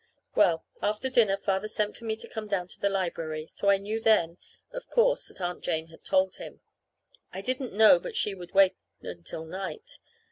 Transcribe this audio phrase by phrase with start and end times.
[0.33, 3.45] Well, after dinner Father sent for me to come down to the library.
[3.45, 4.39] So I knew then,
[4.71, 6.59] of course, that Aunt Jane had told him.
[7.31, 9.99] I didn't know but she would wait until night.